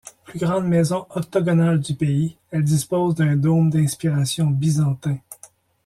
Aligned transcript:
Plus 0.25 0.39
grande 0.39 0.65
maison 0.65 1.05
octogonale 1.11 1.79
du 1.79 1.93
pays, 1.93 2.35
elle 2.49 2.63
dispose 2.63 3.13
d'un 3.13 3.35
dôme 3.35 3.69
d'inspiration 3.69 4.47
byzantin. 4.47 5.19